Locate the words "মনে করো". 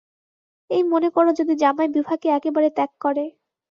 0.91-1.29